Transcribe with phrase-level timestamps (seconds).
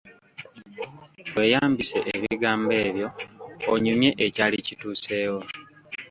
[1.35, 3.07] Weeyambise ebigambo ebyo
[3.73, 5.41] onyumye ekyali kituuseewo.